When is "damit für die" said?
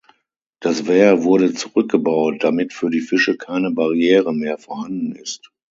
2.43-3.01